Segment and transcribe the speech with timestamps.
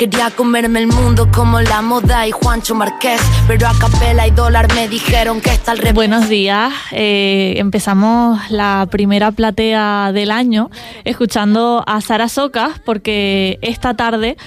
[0.00, 4.72] Quería comerme el mundo como la moda y Juancho Marqués, pero a capela y dólar
[4.74, 5.92] me dijeron que está al revés.
[5.92, 10.70] Buenos días, eh, empezamos la primera platea del año
[11.04, 14.38] escuchando a Sara Socas porque esta tarde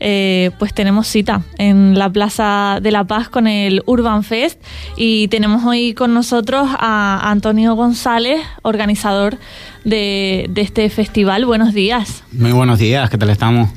[0.00, 4.62] eh, pues tenemos cita en la Plaza de la Paz con el Urban Fest
[4.96, 9.36] y tenemos hoy con nosotros a Antonio González, organizador
[9.84, 11.44] de, de este festival.
[11.44, 12.24] Buenos días.
[12.32, 13.68] Muy buenos días, ¿qué tal estamos?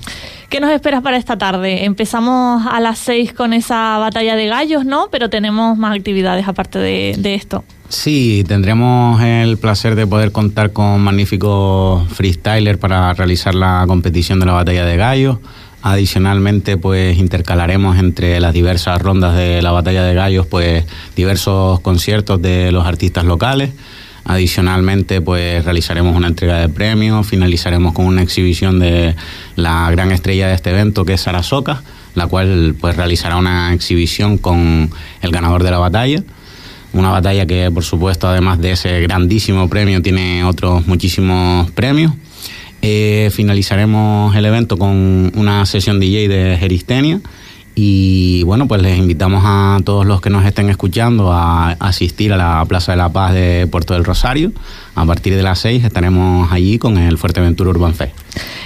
[0.49, 1.85] ¿Qué nos esperas para esta tarde?
[1.85, 5.09] Empezamos a las seis con esa batalla de gallos, ¿no?
[5.11, 7.63] Pero tenemos más actividades aparte de, de esto.
[7.89, 14.45] Sí, tendremos el placer de poder contar con magníficos freestylers para realizar la competición de
[14.45, 15.37] la batalla de gallos.
[15.81, 20.83] Adicionalmente, pues intercalaremos entre las diversas rondas de la batalla de gallos, pues
[21.15, 23.71] diversos conciertos de los artistas locales.
[24.27, 29.15] Adicionalmente, pues realizaremos una entrega de premios, finalizaremos con una exhibición de
[29.55, 31.83] la gran estrella de este evento, que es Sara Soca,
[32.15, 34.89] la cual pues realizará una exhibición con
[35.21, 36.23] el ganador de la batalla.
[36.93, 42.13] Una batalla que, por supuesto, además de ese grandísimo premio, tiene otros muchísimos premios.
[42.81, 47.19] Eh, finalizaremos el evento con una sesión DJ de Geristenia.
[47.77, 52.37] Y bueno, pues les invitamos a todos los que nos estén escuchando a asistir a
[52.37, 54.53] la Plaza de la Paz de Puerto del Rosario.
[54.95, 58.15] A partir de las 6 estaremos allí con el Fuerteventura Urban Fest.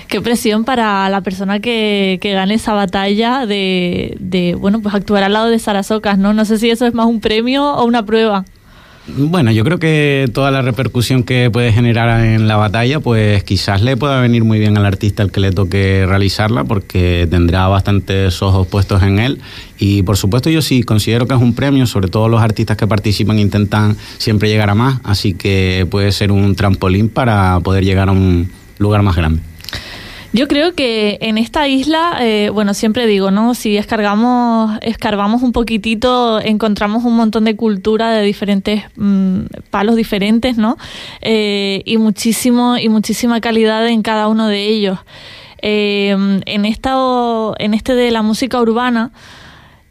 [0.07, 5.23] Qué presión para la persona que, que gane esa batalla de, de, bueno, pues actuar
[5.23, 6.33] al lado de Sarasocas, ¿no?
[6.33, 8.45] No sé si eso es más un premio o una prueba.
[9.17, 13.81] Bueno, yo creo que toda la repercusión que puede generar en la batalla, pues quizás
[13.81, 18.41] le pueda venir muy bien al artista al que le toque realizarla, porque tendrá bastantes
[18.41, 19.39] ojos puestos en él.
[19.77, 22.87] Y por supuesto yo sí considero que es un premio, sobre todo los artistas que
[22.87, 28.09] participan intentan siempre llegar a más, así que puede ser un trampolín para poder llegar
[28.09, 29.41] a un lugar más grande.
[30.31, 33.55] Yo creo que en esta isla, eh, bueno, siempre digo, ¿no?
[33.55, 39.39] Si escargamos, escarbamos un poquitito, encontramos un montón de cultura de diferentes mmm,
[39.71, 40.77] palos diferentes, ¿no?
[41.21, 44.99] Eh, y muchísimo, y muchísima calidad en cada uno de ellos.
[45.63, 46.15] Eh,
[46.45, 46.93] en esta,
[47.57, 49.11] en este de la música urbana,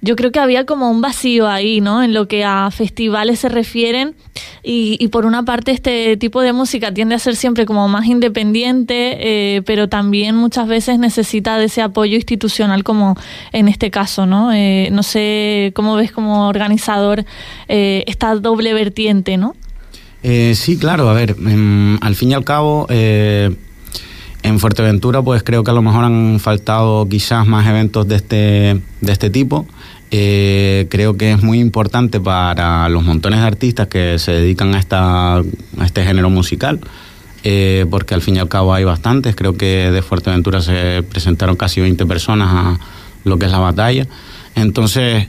[0.00, 2.02] yo creo que había como un vacío ahí, ¿no?
[2.02, 4.14] En lo que a festivales se refieren.
[4.62, 8.06] Y, y por una parte, este tipo de música tiende a ser siempre como más
[8.06, 9.16] independiente,
[9.56, 13.16] eh, pero también muchas veces necesita de ese apoyo institucional, como
[13.52, 14.52] en este caso, ¿no?
[14.52, 17.24] Eh, no sé cómo ves como organizador
[17.66, 19.56] eh, esta doble vertiente, ¿no?
[20.22, 22.86] Eh, sí, claro, a ver, en, al fin y al cabo.
[24.42, 28.80] En Fuerteventura, pues creo que a lo mejor han faltado quizás más eventos de este,
[29.00, 29.66] de este tipo.
[30.10, 34.78] Eh, creo que es muy importante para los montones de artistas que se dedican a,
[34.78, 35.42] esta,
[35.84, 36.80] este género musical,
[37.44, 39.34] eh, porque al fin y al cabo hay bastantes.
[39.34, 42.80] Creo que de Fuerteventura se presentaron casi 20 personas a
[43.24, 44.06] lo que es la batalla.
[44.54, 45.28] Entonces,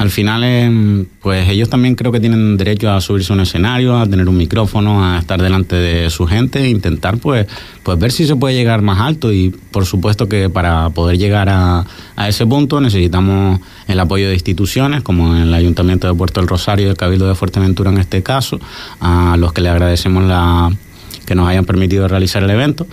[0.00, 3.98] al final, eh, pues ellos también creo que tienen derecho a subirse a un escenario,
[3.98, 7.46] a tener un micrófono, a estar delante de su gente e intentar pues,
[7.82, 9.30] pues ver si se puede llegar más alto.
[9.30, 11.84] Y por supuesto que para poder llegar a,
[12.16, 16.86] a ese punto necesitamos el apoyo de instituciones como el Ayuntamiento de Puerto del Rosario
[16.86, 18.58] y el Cabildo de Fuerteventura en este caso,
[19.00, 20.72] a los que le agradecemos la
[21.30, 22.88] que nos hayan permitido realizar el evento.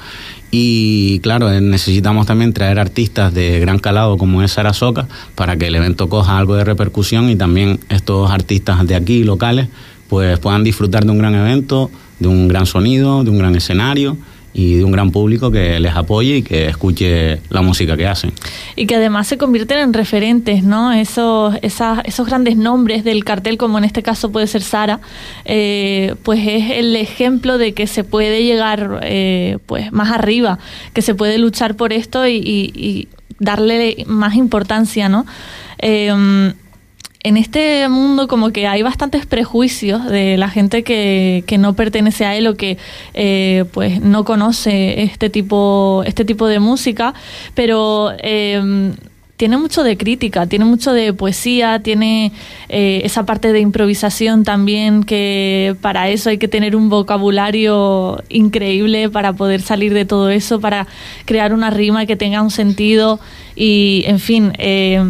[0.52, 5.76] Y claro, necesitamos también traer artistas de gran calado como es Sarasoca para que el
[5.76, 9.70] evento coja algo de repercusión y también estos artistas de aquí, locales,
[10.08, 11.90] pues puedan disfrutar de un gran evento,
[12.20, 14.18] de un gran sonido, de un gran escenario
[14.54, 18.32] y de un gran público que les apoye y que escuche la música que hacen.
[18.76, 20.92] Y que además se convierten en referentes, ¿no?
[20.92, 25.00] Esos, esas, esos grandes nombres del cartel, como en este caso puede ser Sara,
[25.46, 30.60] eh, pues es el ejemplo de que se puede llegar eh, pues más arriba,
[30.94, 33.08] que se puede luchar por esto y, y, y
[33.40, 35.26] darle más importancia, ¿no?
[35.80, 36.54] Eh,
[37.28, 42.36] en este mundo como que hay bastantes prejuicios de la gente que, no pertenece a
[42.36, 42.78] él o que
[43.14, 47.14] eh, pues no conoce este tipo, este tipo de música,
[47.56, 48.94] pero eh,
[49.38, 52.32] tiene mucho de crítica, tiene mucho de poesía, tiene
[52.70, 59.10] eh, esa parte de improvisación también, que para eso hay que tener un vocabulario increíble
[59.10, 60.88] para poder salir de todo eso, para
[61.26, 63.20] crear una rima que tenga un sentido
[63.56, 65.04] y, en fin, eh,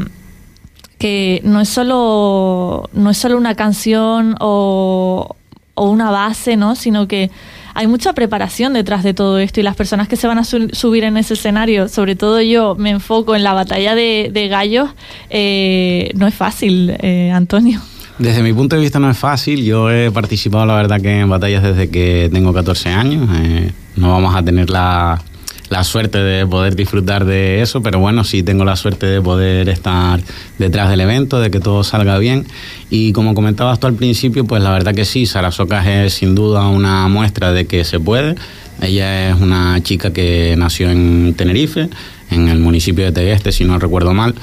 [0.98, 5.36] que no es solo no es solo una canción o,
[5.76, 6.76] una base, ¿no?
[6.76, 7.30] Sino que
[7.76, 10.70] hay mucha preparación detrás de todo esto y las personas que se van a su
[10.70, 14.90] subir en ese escenario, sobre todo yo me enfoco en la batalla de, de gallos,
[15.30, 17.80] eh, no es fácil, eh, Antonio.
[18.18, 19.64] Desde mi punto de vista no es fácil.
[19.64, 23.30] Yo he participado, la verdad, que en batallas desde que tengo 14 años.
[23.36, 25.22] Eh, no vamos a tener la,
[25.70, 29.70] la suerte de poder disfrutar de eso, pero bueno, sí tengo la suerte de poder
[29.70, 30.22] estar
[30.58, 32.46] detrás del evento, de que todo salga bien.
[32.90, 36.36] Y como comentabas tú al principio, pues la verdad que sí, Sara Socas es sin
[36.36, 38.36] duda una muestra de que se puede.
[38.82, 41.90] Ella es una chica que nació en Tenerife,
[42.30, 44.36] en el municipio de Tegueste, si no recuerdo mal.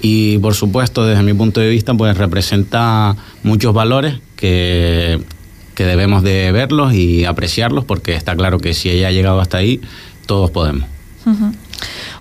[0.00, 5.20] Y por supuesto, desde mi punto de vista, pues representa muchos valores que,
[5.74, 9.58] que debemos de verlos y apreciarlos, porque está claro que si ella ha llegado hasta
[9.58, 9.80] ahí,
[10.30, 10.86] todos podemos.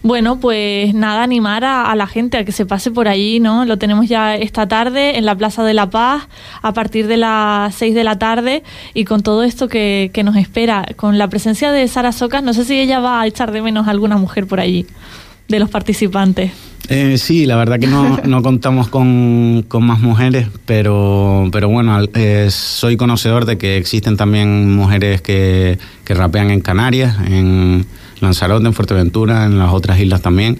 [0.02, 3.66] Bueno, pues nada, animar a, la gente a que se pase por allí, ¿no?
[3.66, 6.28] Lo tenemos ya esta tarde en la Plaza de la Paz
[6.64, 8.64] a partir de las 6 de la tarde
[8.96, 12.66] y con todo esto que, nos espera, con la presencia de Sara Socas, no sé
[12.66, 14.88] si ella va a echar de menos a alguna mujer por allí,
[15.48, 16.69] de los participantes.
[16.90, 22.48] Eh, sí, la verdad que no, no contamos con, más mujeres, pero, pero bueno, eh,
[22.50, 27.86] soy conocedor de que existen también mujeres que, que rapean en Canarias, en
[28.22, 30.60] Lanzarote, en Fuerteventura, en las otras islas también.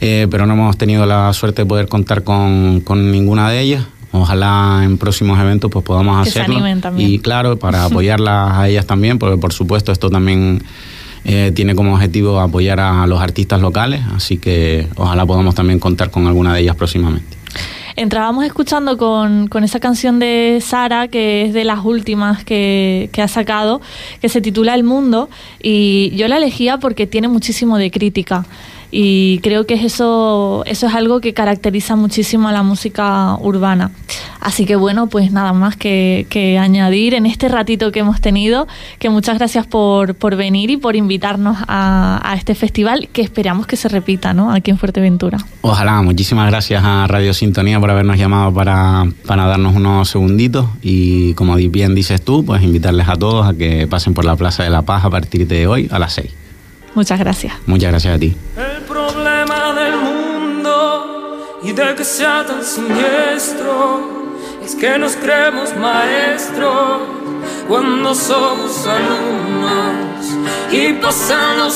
[0.00, 3.84] Eh, pero no hemos tenido la suerte de poder contar con, ninguna de ellas.
[4.12, 6.58] Ojalá en próximos eventos pues podamos hacerlo.
[6.96, 10.62] Y claro, para apoyarlas a ellas también, porque por supuesto esto también
[11.24, 16.10] eh, tiene como objetivo apoyar a los artistas locales, así que ojalá podamos también contar
[16.10, 17.36] con alguna de ellas próximamente.
[17.96, 23.20] Entrábamos escuchando con, con, esa canción de Sara, que es de las últimas que, que,
[23.20, 23.82] ha sacado,
[24.22, 25.28] que se titula El Mundo,
[25.62, 28.46] y yo la elegía porque tiene muchísimo de crítica
[28.90, 33.90] y creo que eso, eso es algo que caracteriza muchísimo a la música urbana.
[34.40, 36.26] Así que bueno, pues nada más que,
[36.60, 38.66] añadir en este ratito que hemos tenido,
[38.98, 43.66] que muchas gracias por, por venir y por invitarnos a, a, este festival que esperamos
[43.66, 44.50] que se repita ¿no?
[44.50, 45.38] aquí en Fuerteventura.
[45.60, 51.34] Ojalá, muchísimas gracias a Radio Sintonía por habernos llamado para, para darnos unos segunditos y
[51.34, 54.70] como bien dices tú, pues invitarles a todos a que pasen por la Plaza de
[54.70, 56.30] la Paz a partir de hoy a las 6.
[56.94, 57.54] Muchas gracias.
[57.66, 58.34] Muchas gracias a ti.
[59.12, 64.00] Problema del mundo y de que sea tan siniestro
[64.62, 67.00] es que nos creemos maestros
[67.66, 70.26] cuando somos alumnos
[70.70, 71.74] y pasan los